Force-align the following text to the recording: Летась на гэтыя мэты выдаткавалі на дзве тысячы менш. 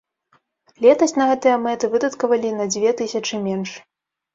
Летась 0.85 1.13
на 1.19 1.27
гэтыя 1.33 1.55
мэты 1.67 1.93
выдаткавалі 1.95 2.59
на 2.59 2.65
дзве 2.73 2.99
тысячы 3.05 3.35
менш. 3.49 3.81